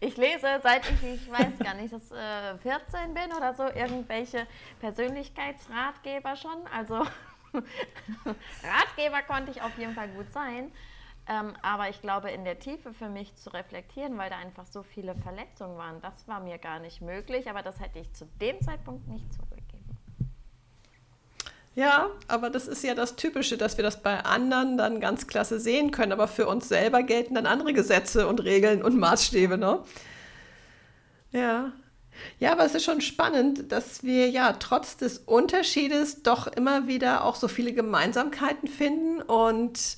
Ich 0.00 0.16
lese, 0.16 0.60
seit 0.62 0.88
ich, 0.90 1.02
ich 1.02 1.30
weiß 1.30 1.58
gar 1.58 1.74
nicht, 1.74 1.92
dass 1.92 2.10
äh, 2.10 2.58
14 2.58 3.14
bin 3.14 3.32
oder 3.36 3.54
so, 3.54 3.64
irgendwelche 3.64 4.46
Persönlichkeitsratgeber 4.80 6.36
schon. 6.36 6.66
Also 6.74 6.94
Ratgeber 7.54 9.22
konnte 9.22 9.50
ich 9.50 9.62
auf 9.62 9.76
jeden 9.78 9.94
Fall 9.94 10.08
gut 10.08 10.30
sein. 10.32 10.72
Ähm, 11.28 11.54
aber 11.62 11.88
ich 11.88 12.00
glaube, 12.00 12.30
in 12.30 12.44
der 12.44 12.58
Tiefe 12.58 12.92
für 12.92 13.08
mich 13.08 13.36
zu 13.36 13.50
reflektieren, 13.50 14.18
weil 14.18 14.28
da 14.28 14.38
einfach 14.38 14.66
so 14.66 14.82
viele 14.82 15.14
Verletzungen 15.14 15.76
waren, 15.78 16.00
das 16.00 16.26
war 16.26 16.40
mir 16.40 16.58
gar 16.58 16.80
nicht 16.80 17.00
möglich. 17.00 17.48
Aber 17.48 17.62
das 17.62 17.78
hätte 17.78 18.00
ich 18.00 18.12
zu 18.12 18.26
dem 18.40 18.60
Zeitpunkt 18.60 19.06
nicht 19.06 19.32
zurückgegeben. 19.32 19.61
Ja, 21.74 22.10
aber 22.28 22.50
das 22.50 22.68
ist 22.68 22.84
ja 22.84 22.94
das 22.94 23.16
Typische, 23.16 23.56
dass 23.56 23.78
wir 23.78 23.84
das 23.84 24.02
bei 24.02 24.24
anderen 24.24 24.76
dann 24.76 25.00
ganz 25.00 25.26
klasse 25.26 25.58
sehen 25.58 25.90
können. 25.90 26.12
Aber 26.12 26.28
für 26.28 26.46
uns 26.46 26.68
selber 26.68 27.02
gelten 27.02 27.34
dann 27.34 27.46
andere 27.46 27.72
Gesetze 27.72 28.26
und 28.26 28.44
Regeln 28.44 28.82
und 28.82 28.98
Maßstäbe, 28.98 29.56
ne? 29.56 29.82
Ja. 31.30 31.72
Ja, 32.38 32.52
aber 32.52 32.66
es 32.66 32.74
ist 32.74 32.84
schon 32.84 33.00
spannend, 33.00 33.72
dass 33.72 34.02
wir 34.04 34.28
ja 34.28 34.52
trotz 34.52 34.98
des 34.98 35.18
Unterschiedes 35.18 36.22
doch 36.22 36.46
immer 36.46 36.86
wieder 36.86 37.24
auch 37.24 37.36
so 37.36 37.48
viele 37.48 37.72
Gemeinsamkeiten 37.72 38.68
finden 38.68 39.22
und 39.22 39.96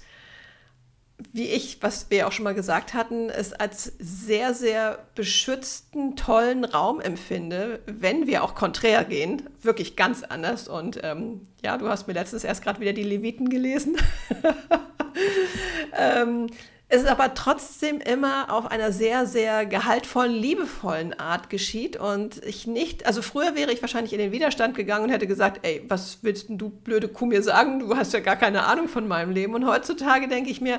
wie 1.33 1.49
ich, 1.49 1.79
was 1.81 2.11
wir 2.11 2.27
auch 2.27 2.33
schon 2.33 2.45
mal 2.45 2.55
gesagt 2.55 2.95
hatten, 2.95 3.31
es 3.31 3.53
als 3.53 3.93
sehr, 3.99 4.55
sehr 4.55 4.99
beschützten, 5.15 6.17
tollen 6.17 6.65
Raum 6.65 7.01
empfinde, 7.01 7.81
wenn 7.87 8.27
wir 8.27 8.45
auch 8.45 8.55
konträr 8.55 9.05
gehen. 9.05 9.49
Wirklich 9.63 9.97
ganz 9.97 10.23
anders. 10.23 10.69
Und 10.69 11.01
ähm, 11.03 11.43
ja, 11.63 11.77
du 11.77 11.89
hast 11.89 12.07
mir 12.07 12.15
letztens 12.15 12.45
erst 12.45 12.63
gerade 12.63 12.81
wieder 12.81 12.93
die 12.93 13.03
Leviten 13.03 13.49
gelesen. 13.49 13.97
ähm, 15.99 16.49
es 16.89 17.03
ist 17.03 17.09
aber 17.09 17.35
trotzdem 17.35 17.99
immer 17.99 18.53
auf 18.53 18.71
einer 18.71 18.93
sehr, 18.93 19.27
sehr 19.27 19.67
gehaltvollen, 19.67 20.33
liebevollen 20.33 21.19
Art 21.19 21.51
geschieht 21.51 21.97
und 21.97 22.45
ich 22.45 22.67
nicht, 22.69 23.07
also 23.07 23.23
früher 23.23 23.57
wäre 23.57 23.73
ich 23.73 23.81
wahrscheinlich 23.81 24.13
in 24.13 24.21
den 24.21 24.33
Widerstand 24.33 24.77
gegangen 24.77 25.05
und 25.05 25.11
hätte 25.11 25.27
gesagt, 25.27 25.67
ey, 25.67 25.83
was 25.89 26.19
willst 26.23 26.47
du 26.51 26.69
blöde 26.69 27.09
Kuh 27.09 27.27
mir 27.27 27.43
sagen? 27.43 27.81
Du 27.81 27.97
hast 27.97 28.13
ja 28.13 28.21
gar 28.21 28.37
keine 28.37 28.67
Ahnung 28.67 28.89
von 28.89 29.09
meinem 29.09 29.33
Leben. 29.33 29.55
Und 29.55 29.67
heutzutage 29.67 30.29
denke 30.29 30.51
ich 30.51 30.61
mir, 30.61 30.79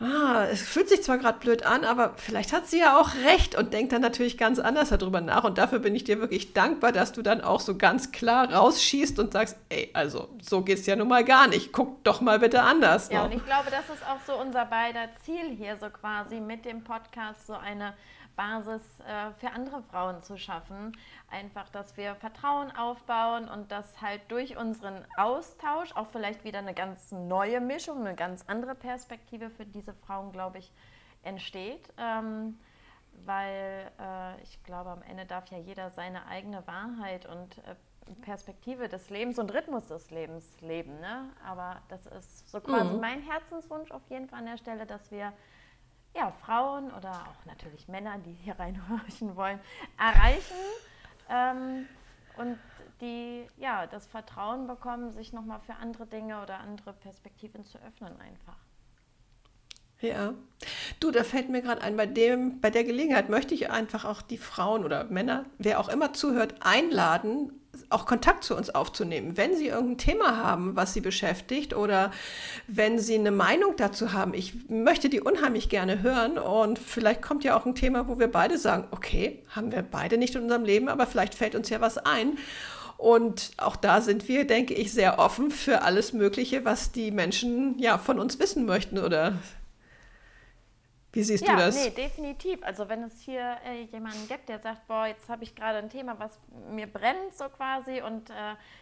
ah, 0.00 0.44
es 0.50 0.62
fühlt 0.62 0.88
sich 0.88 1.02
zwar 1.02 1.18
gerade 1.18 1.38
blöd 1.38 1.64
an, 1.64 1.84
aber 1.84 2.14
vielleicht 2.16 2.52
hat 2.52 2.66
sie 2.66 2.78
ja 2.80 3.00
auch 3.00 3.14
recht 3.24 3.56
und 3.56 3.72
denkt 3.72 3.92
dann 3.92 4.02
natürlich 4.02 4.36
ganz 4.36 4.58
anders 4.58 4.90
darüber 4.90 5.20
nach. 5.20 5.44
Und 5.44 5.58
dafür 5.58 5.78
bin 5.78 5.94
ich 5.94 6.04
dir 6.04 6.20
wirklich 6.20 6.52
dankbar, 6.52 6.92
dass 6.92 7.12
du 7.12 7.22
dann 7.22 7.40
auch 7.40 7.60
so 7.60 7.76
ganz 7.76 8.12
klar 8.12 8.52
rausschießt 8.52 9.18
und 9.18 9.32
sagst, 9.32 9.56
ey, 9.68 9.90
also 9.94 10.28
so 10.42 10.62
geht 10.62 10.78
es 10.78 10.86
ja 10.86 10.96
nun 10.96 11.08
mal 11.08 11.24
gar 11.24 11.48
nicht. 11.48 11.72
Guck 11.72 12.04
doch 12.04 12.20
mal 12.20 12.38
bitte 12.38 12.62
anders. 12.62 13.10
Ja, 13.10 13.20
ne? 13.20 13.24
und 13.26 13.36
ich 13.36 13.44
glaube, 13.44 13.70
das 13.70 13.88
ist 13.94 14.04
auch 14.06 14.20
so 14.26 14.38
unser 14.40 14.66
beider 14.66 15.08
Ziel 15.24 15.54
hier, 15.56 15.76
so 15.78 15.88
quasi 15.88 16.40
mit 16.40 16.64
dem 16.64 16.84
Podcast 16.84 17.46
so 17.46 17.54
eine 17.54 17.94
Basis 18.36 18.82
äh, 19.00 19.32
für 19.38 19.50
andere 19.50 19.82
Frauen 19.82 20.22
zu 20.22 20.36
schaffen. 20.36 20.96
Einfach, 21.30 21.68
dass 21.70 21.96
wir 21.96 22.14
Vertrauen 22.14 22.70
aufbauen 22.76 23.48
und 23.48 23.72
dass 23.72 24.00
halt 24.00 24.20
durch 24.28 24.56
unseren 24.56 25.04
Austausch 25.16 25.92
auch 25.96 26.08
vielleicht 26.08 26.44
wieder 26.44 26.58
eine 26.58 26.74
ganz 26.74 27.12
neue 27.12 27.60
Mischung, 27.60 28.00
eine 28.00 28.14
ganz 28.14 28.44
andere 28.46 28.74
Perspektive 28.74 29.50
für 29.50 29.64
diese 29.64 29.94
Frauen, 29.94 30.32
glaube 30.32 30.58
ich, 30.58 30.70
entsteht. 31.22 31.92
Ähm, 31.98 32.58
weil 33.24 33.90
äh, 33.98 34.42
ich 34.42 34.62
glaube, 34.64 34.90
am 34.90 35.02
Ende 35.02 35.24
darf 35.24 35.50
ja 35.50 35.58
jeder 35.58 35.90
seine 35.90 36.26
eigene 36.26 36.66
Wahrheit 36.66 37.26
und 37.26 37.58
äh, 37.58 37.74
Perspektive 38.22 38.88
des 38.88 39.10
Lebens 39.10 39.38
und 39.38 39.52
Rhythmus 39.52 39.88
des 39.88 40.10
Lebens 40.10 40.60
leben. 40.60 41.00
Ne? 41.00 41.30
Aber 41.44 41.80
das 41.88 42.06
ist 42.06 42.48
so 42.50 42.60
quasi 42.60 42.92
mhm. 42.92 43.00
mein 43.00 43.22
Herzenswunsch 43.22 43.90
auf 43.90 44.02
jeden 44.08 44.28
Fall 44.28 44.40
an 44.40 44.46
der 44.46 44.58
Stelle, 44.58 44.86
dass 44.86 45.10
wir 45.10 45.32
ja, 46.16 46.32
Frauen 46.44 46.90
oder 46.92 47.12
auch 47.12 47.44
natürlich 47.44 47.88
Männer, 47.88 48.18
die 48.18 48.32
hier 48.32 48.54
reinhorchen 48.58 49.36
wollen, 49.36 49.60
erreichen 49.98 50.56
ähm, 51.28 51.86
und 52.36 52.58
die 53.00 53.46
ja 53.58 53.86
das 53.86 54.06
Vertrauen 54.06 54.66
bekommen, 54.66 55.12
sich 55.12 55.32
nochmal 55.32 55.60
für 55.60 55.74
andere 55.74 56.06
Dinge 56.06 56.42
oder 56.42 56.58
andere 56.58 56.92
Perspektiven 56.94 57.64
zu 57.64 57.78
öffnen 57.78 58.18
einfach. 58.20 58.56
Ja. 60.00 60.34
Du, 61.00 61.10
da 61.10 61.24
fällt 61.24 61.48
mir 61.48 61.62
gerade 61.62 61.82
ein, 61.82 61.96
bei 61.96 62.06
dem, 62.06 62.60
bei 62.60 62.70
der 62.70 62.84
Gelegenheit 62.84 63.28
möchte 63.28 63.54
ich 63.54 63.70
einfach 63.70 64.04
auch 64.04 64.22
die 64.22 64.38
Frauen 64.38 64.84
oder 64.84 65.04
Männer, 65.04 65.46
wer 65.58 65.80
auch 65.80 65.88
immer 65.88 66.12
zuhört, 66.12 66.54
einladen, 66.60 67.52
auch 67.90 68.06
Kontakt 68.06 68.44
zu 68.44 68.56
uns 68.56 68.74
aufzunehmen. 68.74 69.36
Wenn 69.36 69.56
Sie 69.56 69.68
irgendein 69.68 69.98
Thema 69.98 70.36
haben, 70.36 70.76
was 70.76 70.94
Sie 70.94 71.00
beschäftigt 71.00 71.74
oder 71.74 72.10
wenn 72.66 72.98
Sie 72.98 73.14
eine 73.14 73.30
Meinung 73.30 73.74
dazu 73.76 74.12
haben, 74.12 74.34
ich 74.34 74.68
möchte 74.68 75.08
die 75.08 75.20
unheimlich 75.20 75.68
gerne 75.68 76.02
hören 76.02 76.38
und 76.38 76.78
vielleicht 76.78 77.22
kommt 77.22 77.44
ja 77.44 77.56
auch 77.58 77.66
ein 77.66 77.74
Thema, 77.74 78.08
wo 78.08 78.18
wir 78.18 78.30
beide 78.30 78.58
sagen, 78.58 78.88
okay, 78.90 79.42
haben 79.50 79.72
wir 79.72 79.82
beide 79.82 80.18
nicht 80.18 80.34
in 80.34 80.42
unserem 80.42 80.64
Leben, 80.64 80.88
aber 80.88 81.06
vielleicht 81.06 81.34
fällt 81.34 81.54
uns 81.54 81.68
ja 81.68 81.80
was 81.80 81.98
ein. 81.98 82.38
Und 82.98 83.50
auch 83.58 83.76
da 83.76 84.00
sind 84.00 84.26
wir, 84.28 84.46
denke 84.46 84.74
ich, 84.74 84.92
sehr 84.92 85.18
offen 85.18 85.50
für 85.50 85.82
alles 85.82 86.12
Mögliche, 86.12 86.64
was 86.64 86.92
die 86.92 87.10
Menschen 87.10 87.78
ja 87.78 87.98
von 87.98 88.18
uns 88.18 88.38
wissen 88.38 88.64
möchten 88.64 88.98
oder 88.98 89.34
wie 91.16 91.22
siehst 91.22 91.46
ja, 91.46 91.54
du 91.54 91.58
das? 91.60 91.74
Nee, 91.74 91.90
definitiv. 91.90 92.62
Also 92.62 92.88
wenn 92.90 93.02
es 93.02 93.18
hier 93.20 93.56
äh, 93.64 93.84
jemanden 93.84 94.28
gibt, 94.28 94.50
der 94.50 94.58
sagt, 94.58 94.86
boah, 94.86 95.06
jetzt 95.06 95.28
habe 95.30 95.44
ich 95.44 95.54
gerade 95.54 95.78
ein 95.78 95.88
Thema, 95.88 96.18
was 96.18 96.38
mir 96.70 96.86
brennt 96.86 97.34
so 97.34 97.48
quasi 97.48 98.02
und 98.02 98.28
äh, 98.28 98.34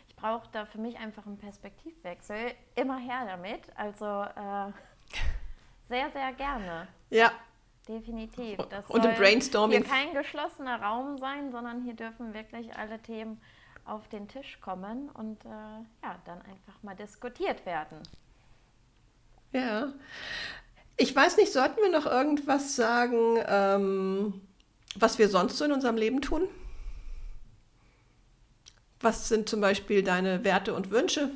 ich 0.09 0.17
brauche 0.17 0.49
da 0.50 0.67
für 0.67 0.79
mich 0.79 0.99
einfach 0.99 1.25
einen 1.26 1.38
Perspektivwechsel, 1.38 2.53
immer 2.75 2.99
her 2.99 3.25
damit. 3.26 3.61
Also 3.76 4.05
äh, 4.05 4.73
sehr, 5.88 6.11
sehr 6.11 6.33
gerne. 6.33 6.88
Ja. 7.11 7.31
Definitiv. 7.87 8.57
Das 8.69 8.88
und 8.88 9.05
im 9.05 9.14
Brainstorming. 9.14 9.85
hier 9.85 9.88
kein 9.88 10.12
geschlossener 10.14 10.83
Raum 10.83 11.19
sein, 11.19 11.53
sondern 11.53 11.83
hier 11.85 11.95
dürfen 11.95 12.35
wirklich 12.35 12.75
alle 12.76 12.99
Themen 12.99 13.41
auf 13.85 14.09
den 14.09 14.26
Tisch 14.26 14.59
kommen 14.61 15.09
und 15.11 15.45
äh, 15.45 15.49
ja, 15.49 16.19
dann 16.25 16.43
einfach 16.43 16.83
mal 16.83 16.97
diskutiert 16.97 17.64
werden. 17.64 17.99
Ja. 19.53 19.93
Ich 20.97 21.15
weiß 21.15 21.37
nicht, 21.39 21.53
sollten 21.53 21.81
wir 21.83 21.91
noch 21.91 22.07
irgendwas 22.07 22.77
sagen, 22.77 23.39
ähm, 23.47 24.41
was 24.95 25.19
wir 25.19 25.29
sonst 25.29 25.59
so 25.59 25.65
in 25.65 25.73
unserem 25.73 25.97
Leben 25.97 26.21
tun? 26.21 26.49
Was 29.01 29.29
sind 29.29 29.49
zum 29.49 29.61
Beispiel 29.61 30.03
deine 30.03 30.45
Werte 30.45 30.73
und 30.73 30.91
Wünsche? 30.91 31.31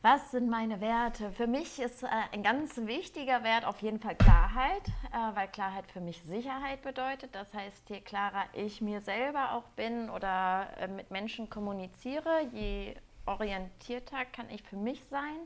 Was 0.00 0.32
sind 0.32 0.50
meine 0.50 0.80
Werte? 0.80 1.30
Für 1.30 1.46
mich 1.46 1.78
ist 1.78 2.02
äh, 2.02 2.08
ein 2.32 2.42
ganz 2.42 2.76
wichtiger 2.76 3.44
Wert 3.44 3.64
auf 3.64 3.82
jeden 3.82 4.00
Fall 4.00 4.16
Klarheit, 4.16 4.88
äh, 5.12 5.36
weil 5.36 5.46
Klarheit 5.46 5.84
für 5.92 6.00
mich 6.00 6.20
Sicherheit 6.24 6.82
bedeutet. 6.82 7.32
Das 7.34 7.54
heißt, 7.54 7.88
je 7.88 8.00
klarer 8.00 8.46
ich 8.52 8.80
mir 8.80 9.00
selber 9.00 9.52
auch 9.52 9.68
bin 9.76 10.10
oder 10.10 10.66
äh, 10.80 10.88
mit 10.88 11.12
Menschen 11.12 11.48
kommuniziere, 11.48 12.48
je 12.52 12.96
orientierter 13.26 14.24
kann 14.24 14.50
ich 14.50 14.64
für 14.64 14.76
mich 14.76 15.00
sein. 15.08 15.38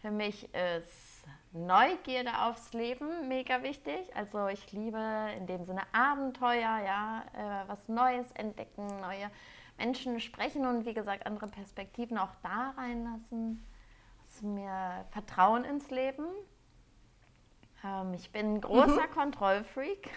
Für 0.00 0.10
mich 0.10 0.48
ist 0.54 1.26
Neugierde 1.52 2.30
aufs 2.42 2.72
Leben, 2.72 3.28
mega 3.28 3.62
wichtig. 3.62 4.14
Also 4.14 4.46
ich 4.48 4.72
liebe 4.72 4.98
in 5.36 5.46
dem 5.46 5.64
Sinne 5.64 5.82
Abenteuer, 5.92 6.78
ja, 6.78 7.24
äh, 7.34 7.68
was 7.68 7.88
Neues 7.88 8.30
entdecken, 8.32 8.86
neue 9.00 9.30
Menschen 9.78 10.20
sprechen 10.20 10.66
und 10.66 10.86
wie 10.86 10.94
gesagt 10.94 11.26
andere 11.26 11.48
Perspektiven 11.48 12.18
auch 12.18 12.34
da 12.42 12.72
reinlassen. 12.76 13.66
Also 14.22 14.46
mir 14.46 15.04
Vertrauen 15.10 15.64
ins 15.64 15.90
Leben. 15.90 16.24
Ähm, 17.84 18.14
ich 18.14 18.30
bin 18.30 18.54
ein 18.54 18.60
großer 18.60 19.08
mhm. 19.08 19.12
Kontrollfreak, 19.12 20.08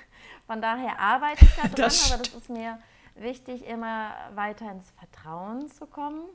von 0.45 0.61
daher 0.61 0.99
arbeite 0.99 1.45
ich 1.45 1.55
da 1.55 1.61
dran, 1.63 1.75
das 1.75 2.11
aber 2.11 2.23
das 2.23 2.33
ist 2.33 2.49
mir 2.49 2.79
wichtig, 3.15 3.65
immer 3.67 4.13
weiter 4.35 4.71
ins 4.71 4.91
Vertrauen 4.91 5.67
zu 5.69 5.87
kommen 5.87 6.25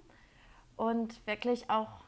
und 0.76 1.24
wirklich 1.26 1.70
auch 1.70 2.07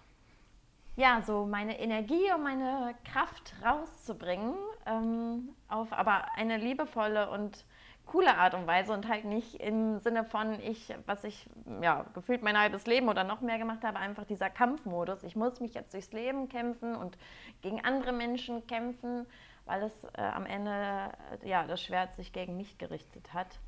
ja, 1.00 1.22
so 1.22 1.46
meine 1.46 1.80
Energie 1.80 2.30
und 2.34 2.42
meine 2.42 2.94
Kraft 3.10 3.54
rauszubringen, 3.64 4.54
ähm, 4.84 5.48
auf 5.66 5.94
aber 5.94 6.26
eine 6.36 6.58
liebevolle 6.58 7.30
und 7.30 7.64
coole 8.04 8.36
Art 8.36 8.52
und 8.52 8.66
Weise 8.66 8.92
und 8.92 9.08
halt 9.08 9.24
nicht 9.24 9.54
im 9.54 9.98
Sinne 10.00 10.24
von 10.24 10.60
ich, 10.60 10.92
was 11.06 11.24
ich 11.24 11.48
ja 11.80 12.04
gefühlt 12.12 12.42
mein 12.42 12.58
halbes 12.58 12.86
Leben 12.86 13.08
oder 13.08 13.24
noch 13.24 13.40
mehr 13.40 13.56
gemacht 13.56 13.82
habe, 13.82 13.98
einfach 13.98 14.24
dieser 14.24 14.50
Kampfmodus. 14.50 15.22
Ich 15.22 15.36
muss 15.36 15.60
mich 15.60 15.72
jetzt 15.72 15.94
durchs 15.94 16.12
Leben 16.12 16.50
kämpfen 16.50 16.94
und 16.94 17.16
gegen 17.62 17.82
andere 17.82 18.12
Menschen 18.12 18.66
kämpfen, 18.66 19.26
weil 19.64 19.84
es 19.84 20.04
äh, 20.18 20.20
am 20.20 20.44
Ende 20.44 21.12
äh, 21.42 21.48
ja 21.48 21.66
das 21.66 21.80
Schwert 21.82 22.14
sich 22.14 22.34
gegen 22.34 22.58
mich 22.58 22.76
gerichtet 22.76 23.32
hat 23.32 23.58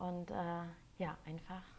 und 0.00 0.30
äh, 0.32 0.64
ja 0.98 1.16
einfach 1.24 1.73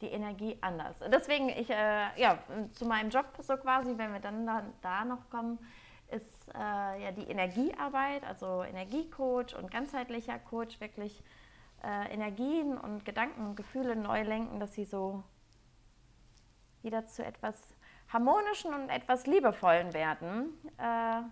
die 0.00 0.08
Energie 0.08 0.56
anders. 0.60 0.96
Deswegen, 1.12 1.48
ich, 1.48 1.70
äh, 1.70 2.20
ja, 2.20 2.38
zu 2.72 2.86
meinem 2.86 3.10
Job 3.10 3.26
so 3.40 3.56
quasi, 3.56 3.96
wenn 3.96 4.12
wir 4.12 4.20
dann 4.20 4.46
da, 4.46 4.62
da 4.80 5.04
noch 5.04 5.28
kommen, 5.30 5.58
ist 6.10 6.48
äh, 6.54 7.02
ja 7.02 7.12
die 7.12 7.28
Energiearbeit, 7.28 8.24
also 8.24 8.62
Energiecoach 8.62 9.54
und 9.58 9.70
ganzheitlicher 9.70 10.38
Coach, 10.38 10.80
wirklich 10.80 11.22
äh, 11.82 12.12
Energien 12.12 12.78
und 12.78 13.04
Gedanken 13.04 13.46
und 13.46 13.56
Gefühle 13.56 13.96
neu 13.96 14.22
lenken, 14.22 14.60
dass 14.60 14.74
sie 14.74 14.84
so 14.84 15.22
wieder 16.82 17.06
zu 17.06 17.24
etwas 17.24 17.74
harmonischen 18.08 18.72
und 18.72 18.88
etwas 18.88 19.26
liebevollen 19.26 19.92
werden, 19.92 20.54
äh, 20.78 21.22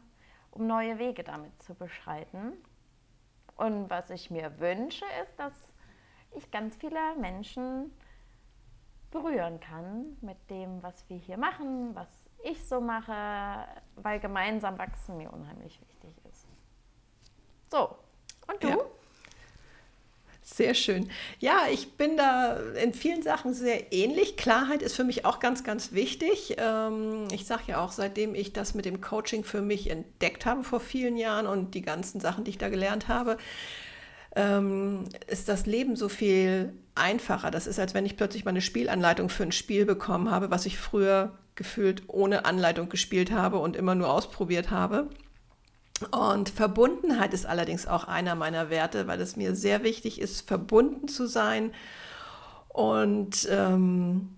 um 0.51 0.67
neue 0.67 0.99
Wege 0.99 1.25
damit 1.25 1.63
zu 1.63 1.75
beschreiten. 1.75 2.53
Und 3.57 3.89
was 3.89 4.11
ich 4.11 4.31
mir 4.31 4.59
wünsche, 4.59 5.05
ist, 5.23 5.39
dass 5.39 5.55
ich 6.33 6.51
ganz 6.51 6.77
viele 6.77 7.17
Menschen 7.17 7.91
berühren 9.11 9.61
kann 9.61 10.17
mit 10.21 10.37
dem, 10.51 10.83
was 10.83 11.05
wir 11.09 11.17
hier 11.17 11.39
machen, 11.39 11.95
was 11.95 12.09
ich 12.45 12.65
so 12.67 12.81
mache, 12.81 13.67
weil 13.97 14.21
gemeinsam 14.21 14.79
wachsen 14.79 15.17
mir 15.17 15.33
unheimlich 15.33 15.81
wichtig 15.81 16.11
ist. 16.31 16.47
So, 17.71 17.97
und 18.47 18.63
du? 18.63 18.69
Ja. 18.69 18.79
Sehr 20.49 20.75
schön. 20.75 21.11
Ja, 21.41 21.63
ich 21.73 21.95
bin 21.95 22.17
da 22.17 22.55
in 22.81 22.95
vielen 22.95 23.21
Sachen 23.21 23.53
sehr 23.53 23.93
ähnlich. 23.93 24.37
Klarheit 24.37 24.81
ist 24.81 24.95
für 24.95 25.03
mich 25.03 25.25
auch 25.25 25.41
ganz, 25.41 25.65
ganz 25.65 25.91
wichtig. 25.91 26.55
Ähm, 26.59 27.27
ich 27.33 27.47
sage 27.47 27.65
ja 27.67 27.85
auch, 27.85 27.91
seitdem 27.91 28.37
ich 28.37 28.53
das 28.53 28.73
mit 28.73 28.85
dem 28.85 29.01
Coaching 29.01 29.43
für 29.43 29.61
mich 29.61 29.91
entdeckt 29.91 30.47
habe 30.47 30.63
vor 30.63 30.79
vielen 30.79 31.17
Jahren 31.17 31.49
und 31.49 31.75
die 31.75 31.83
ganzen 31.83 32.21
Sachen, 32.21 32.45
die 32.45 32.53
ich 32.53 32.59
da 32.59 32.69
gelernt 32.69 33.09
habe, 33.09 33.39
ähm, 34.37 35.05
ist 35.27 35.49
das 35.49 35.67
Leben 35.67 35.97
so 35.97 36.09
viel 36.09 36.73
einfacher. 36.95 37.51
Das 37.51 37.67
ist, 37.67 37.81
als 37.81 37.95
wenn 37.95 38.07
ich 38.07 38.17
plötzlich 38.17 38.45
mal 38.45 38.51
eine 38.51 38.61
Spielanleitung 38.61 39.29
für 39.29 39.43
ein 39.43 39.53
Spiel 39.53 39.85
bekommen 39.87 40.31
habe, 40.31 40.51
was 40.51 40.67
ich 40.67 40.79
früher 40.79 41.33
gefühlt 41.57 42.03
ohne 42.07 42.45
Anleitung 42.45 42.89
gespielt 42.89 43.33
habe 43.33 43.59
und 43.59 43.77
immer 43.77 43.95
nur 43.95 44.11
ausprobiert 44.11 44.71
habe. 44.71 45.09
Und 46.11 46.51
Verbundenheit 46.51 47.33
ist 47.33 47.47
allerdings 47.47 47.87
auch 47.87 48.05
einer 48.05 48.35
meiner 48.35 48.69
Werte, 48.69 49.07
weil 49.07 49.21
es 49.23 49.37
mir 49.37 49.55
sehr 49.55 49.83
wichtig 49.83 50.21
ist, 50.21 50.47
verbunden 50.47 51.09
zu 51.09 51.27
sein. 51.27 51.73
Und 52.69 53.49
ähm, 53.51 54.29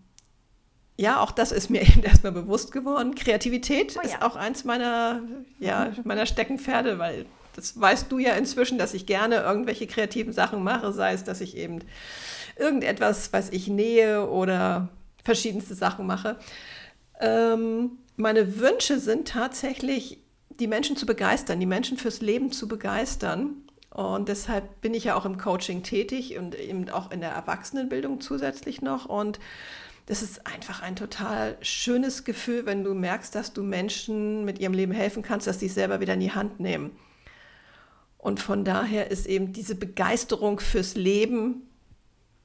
ja, 0.96 1.20
auch 1.20 1.32
das 1.32 1.50
ist 1.50 1.70
mir 1.70 1.82
eben 1.88 2.04
erstmal 2.04 2.32
bewusst 2.32 2.70
geworden. 2.70 3.16
Kreativität 3.16 3.96
oh 3.98 4.06
ja. 4.06 4.14
ist 4.14 4.22
auch 4.22 4.36
eins 4.36 4.64
meiner, 4.64 5.22
ja, 5.58 5.92
meiner 6.04 6.26
Steckenpferde, 6.26 7.00
weil 7.00 7.26
das 7.58 7.78
weißt 7.78 8.12
du 8.12 8.20
ja 8.20 8.34
inzwischen, 8.34 8.78
dass 8.78 8.94
ich 8.94 9.04
gerne 9.04 9.36
irgendwelche 9.36 9.88
kreativen 9.88 10.32
Sachen 10.32 10.62
mache, 10.62 10.92
sei 10.92 11.12
es, 11.12 11.24
dass 11.24 11.40
ich 11.40 11.56
eben 11.56 11.80
irgendetwas, 12.56 13.32
was 13.32 13.50
ich 13.50 13.66
nähe 13.66 14.28
oder 14.28 14.90
verschiedenste 15.24 15.74
Sachen 15.74 16.06
mache. 16.06 16.36
Ähm, 17.20 17.98
meine 18.16 18.60
Wünsche 18.60 19.00
sind 19.00 19.26
tatsächlich 19.26 20.22
die 20.60 20.68
Menschen 20.68 20.96
zu 20.96 21.04
begeistern, 21.04 21.58
die 21.58 21.66
Menschen 21.66 21.98
fürs 21.98 22.20
Leben 22.20 22.52
zu 22.52 22.68
begeistern. 22.68 23.56
Und 23.90 24.28
deshalb 24.28 24.80
bin 24.80 24.94
ich 24.94 25.04
ja 25.04 25.16
auch 25.16 25.24
im 25.24 25.36
Coaching 25.36 25.82
tätig 25.82 26.38
und 26.38 26.54
eben 26.54 26.88
auch 26.90 27.10
in 27.10 27.20
der 27.20 27.30
Erwachsenenbildung 27.30 28.20
zusätzlich 28.20 28.82
noch. 28.82 29.06
Und 29.06 29.40
das 30.06 30.22
ist 30.22 30.46
einfach 30.46 30.80
ein 30.80 30.94
total 30.94 31.56
schönes 31.60 32.22
Gefühl, 32.22 32.66
wenn 32.66 32.84
du 32.84 32.94
merkst, 32.94 33.34
dass 33.34 33.52
du 33.52 33.64
Menschen 33.64 34.44
mit 34.44 34.60
ihrem 34.60 34.74
Leben 34.74 34.92
helfen 34.92 35.24
kannst, 35.24 35.48
dass 35.48 35.58
sie 35.58 35.66
es 35.66 35.74
selber 35.74 35.98
wieder 35.98 36.14
in 36.14 36.20
die 36.20 36.32
Hand 36.32 36.60
nehmen. 36.60 36.92
Und 38.18 38.40
von 38.40 38.64
daher 38.64 39.10
ist 39.10 39.26
eben 39.26 39.52
diese 39.52 39.76
Begeisterung 39.76 40.60
fürs 40.60 40.96
Leben 40.96 41.68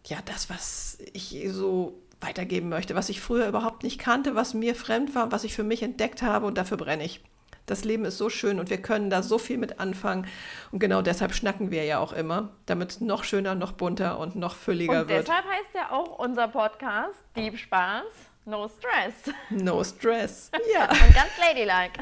ja 0.05 0.17
das, 0.25 0.49
was 0.49 0.99
ich 1.13 1.43
so 1.49 1.99
weitergeben 2.19 2.69
möchte, 2.69 2.95
was 2.95 3.09
ich 3.09 3.21
früher 3.21 3.47
überhaupt 3.47 3.83
nicht 3.83 3.99
kannte, 3.99 4.35
was 4.35 4.53
mir 4.53 4.75
fremd 4.75 5.13
war, 5.15 5.31
was 5.31 5.43
ich 5.43 5.55
für 5.55 5.63
mich 5.63 5.83
entdeckt 5.83 6.21
habe 6.21 6.45
und 6.45 6.57
dafür 6.57 6.77
brenne 6.77 7.03
ich. 7.03 7.21
Das 7.65 7.85
Leben 7.85 8.03
ist 8.03 8.17
so 8.17 8.29
schön 8.29 8.59
und 8.59 8.69
wir 8.69 8.81
können 8.81 9.09
da 9.09 9.23
so 9.23 9.37
viel 9.37 9.57
mit 9.57 9.79
anfangen. 9.79 10.27
Und 10.71 10.79
genau 10.79 11.01
deshalb 11.01 11.33
schnacken 11.33 11.71
wir 11.71 11.85
ja 11.85 11.99
auch 11.99 12.11
immer, 12.11 12.49
damit 12.65 12.91
es 12.91 13.01
noch 13.01 13.23
schöner, 13.23 13.55
noch 13.55 13.71
bunter 13.71 14.19
und 14.19 14.35
noch 14.35 14.55
fülliger 14.55 15.01
und 15.01 15.07
wird. 15.07 15.27
Deshalb 15.27 15.45
heißt 15.45 15.69
ja 15.73 15.91
auch 15.91 16.19
unser 16.19 16.49
Podcast 16.49 17.17
Deep 17.37 17.57
Spaß, 17.57 18.03
No 18.45 18.67
Stress. 18.67 19.33
No 19.49 19.81
Stress. 19.83 20.51
Ja. 20.73 20.83
und 20.91 21.15
ganz 21.15 21.31
ladylike. 21.39 21.99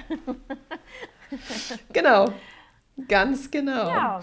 genau. 1.93 2.33
Ganz 3.07 3.49
genau. 3.49 3.89
Ja. 3.89 4.19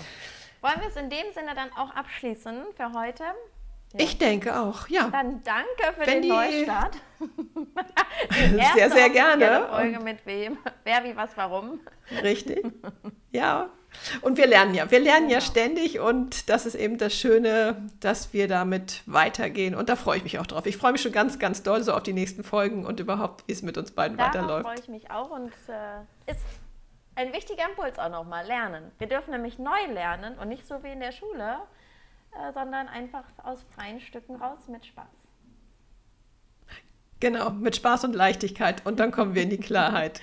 Wollen 0.61 0.81
wir 0.81 0.89
es 0.89 0.97
in 0.97 1.11
dem 1.11 1.33
Sinne 1.35 1.55
dann 1.55 1.71
auch 1.73 1.95
abschließen 1.95 2.65
für 2.77 2.93
heute? 2.93 3.25
Ja. 3.93 4.01
Ich 4.01 4.19
denke 4.19 4.59
auch, 4.61 4.89
ja. 4.89 5.09
Dann 5.09 5.43
danke 5.45 5.99
für 5.99 6.07
Wenn 6.07 6.23
den 6.23 6.31
Neustart. 6.31 6.97
sehr, 8.75 8.91
sehr 8.91 9.11
gerne. 9.11 9.67
Folge 9.71 10.01
mit 10.01 10.27
wem, 10.27 10.59
wer, 10.85 11.05
wie, 11.05 11.17
was, 11.17 11.31
warum. 11.37 11.81
Richtig. 12.23 12.67
Ja. 13.31 13.71
Und 14.21 14.37
wir 14.37 14.47
lernen 14.47 14.75
ja. 14.75 14.91
Wir 14.91 15.01
lernen 15.01 15.29
genau. 15.29 15.41
ja 15.41 15.41
ständig 15.41 16.01
und 16.01 16.51
das 16.51 16.67
ist 16.67 16.75
eben 16.75 16.99
das 16.99 17.15
Schöne, 17.15 17.89
dass 18.01 18.35
wir 18.35 18.47
damit 18.47 19.03
weitergehen. 19.07 19.75
Und 19.75 19.89
da 19.89 19.97
freue 19.97 20.19
ich 20.19 20.25
mich 20.25 20.39
auch 20.39 20.47
drauf. 20.47 20.67
Ich 20.67 20.77
freue 20.77 20.93
mich 20.93 21.01
schon 21.01 21.13
ganz, 21.13 21.39
ganz 21.39 21.63
doll 21.63 21.83
so 21.83 21.95
auf 21.95 22.03
die 22.03 22.13
nächsten 22.13 22.45
Folgen 22.45 22.85
und 22.85 23.01
überhaupt, 23.01 23.49
wie 23.49 23.53
es 23.53 23.63
mit 23.63 23.79
uns 23.79 23.93
beiden 23.93 24.19
Darauf 24.19 24.35
weiterläuft. 24.35 24.67
Da 24.67 24.71
freue 24.71 24.81
ich 24.81 24.89
mich 24.89 25.11
auch 25.11 25.31
und 25.31 25.53
äh, 25.69 26.31
ist 26.31 26.41
ein 27.19 27.33
wichtiger 27.33 27.69
Impuls 27.69 27.99
auch 27.99 28.11
nochmal, 28.11 28.47
lernen. 28.47 28.93
Wir 28.99 29.09
dürfen 29.09 29.33
nämlich 29.33 29.59
neu 29.59 29.87
lernen 29.93 30.39
und 30.39 30.49
nicht 30.49 30.67
so 30.67 30.83
wie 30.83 30.93
in 30.93 31.01
der 31.01 31.13
Schule 31.13 31.59
äh, 32.33 32.53
sondern 32.53 32.89
einfach 32.89 33.25
aus 33.43 33.65
freien 33.75 34.01
Stücken 34.01 34.37
raus 34.37 34.61
mit 34.69 34.85
Spaß. 34.87 35.07
Genau, 37.21 37.51
mit 37.51 37.75
Spaß 37.75 38.05
und 38.05 38.15
Leichtigkeit 38.15 38.87
und 38.87 39.01
dann 39.01 39.11
kommen 39.11 39.35
wir 39.35 39.43
in 39.43 39.51
die 39.51 39.59
Klarheit. 39.59 40.21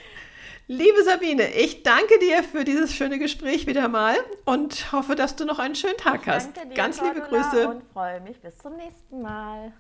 Liebe 0.68 1.04
Sabine, 1.04 1.52
ich 1.54 1.84
danke 1.84 2.18
dir 2.20 2.42
für 2.42 2.64
dieses 2.64 2.94
schöne 2.94 3.20
Gespräch 3.20 3.68
wieder 3.68 3.88
mal 3.88 4.16
und 4.46 4.92
hoffe, 4.94 5.16
dass 5.16 5.36
du 5.36 5.46
noch 5.46 5.60
einen 5.60 5.76
schönen 5.76 5.98
Tag 5.98 6.26
hast. 6.26 6.56
Danke 6.56 6.70
dir, 6.70 6.76
Ganz 6.76 7.02
liebe 7.02 7.22
Grüße 7.22 7.68
und 7.68 7.84
freue 7.92 8.22
mich 8.22 8.40
bis 8.40 8.58
zum 8.58 8.78
nächsten 8.78 9.22
Mal. 9.22 9.74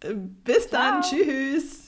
Bis 0.00 0.68
Ciao. 0.68 0.82
dann, 0.82 1.02
tschüss. 1.02 1.87